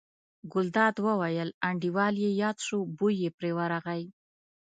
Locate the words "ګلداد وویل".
0.53-1.49